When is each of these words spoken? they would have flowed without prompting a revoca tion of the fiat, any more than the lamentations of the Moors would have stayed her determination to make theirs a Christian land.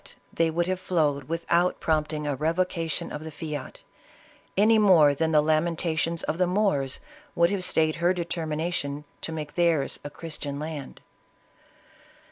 they 0.33 0.49
would 0.49 0.65
have 0.65 0.79
flowed 0.79 1.25
without 1.25 1.79
prompting 1.79 2.25
a 2.25 2.35
revoca 2.35 2.89
tion 2.89 3.11
of 3.11 3.23
the 3.23 3.29
fiat, 3.29 3.83
any 4.57 4.79
more 4.79 5.13
than 5.13 5.31
the 5.31 5.43
lamentations 5.43 6.23
of 6.23 6.39
the 6.39 6.47
Moors 6.47 6.99
would 7.35 7.51
have 7.51 7.63
stayed 7.63 7.97
her 7.97 8.11
determination 8.11 9.05
to 9.21 9.31
make 9.31 9.53
theirs 9.53 9.99
a 10.03 10.09
Christian 10.09 10.57
land. 10.57 11.01